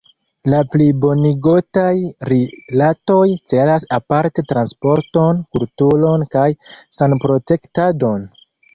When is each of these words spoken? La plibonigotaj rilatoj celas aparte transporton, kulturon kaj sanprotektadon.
La 0.51 0.59
plibonigotaj 0.75 1.91
rilatoj 2.31 3.19
celas 3.53 3.87
aparte 4.01 4.47
transporton, 4.55 5.45
kulturon 5.55 6.29
kaj 6.37 6.51
sanprotektadon. 7.03 8.31